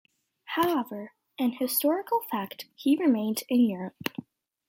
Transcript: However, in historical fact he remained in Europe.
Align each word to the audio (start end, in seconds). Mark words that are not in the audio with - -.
However, 0.45 1.13
in 1.37 1.51
historical 1.51 2.21
fact 2.21 2.65
he 2.73 2.97
remained 2.97 3.43
in 3.49 3.61
Europe. 3.69 4.09